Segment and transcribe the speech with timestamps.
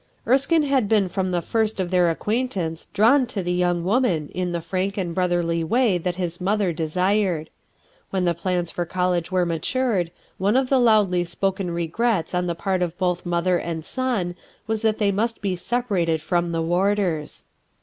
[0.25, 4.51] Erskine had been from the first of their acquaintance drawn to the young woman in
[4.51, 7.51] the frank and brotherly way that his mother desired.
[8.09, 10.09] When the plans for college were matured,
[10.39, 14.33] one of the loudly spoken regrets on the part of both mother and son
[14.65, 17.45] was that they must be separated from the Warders.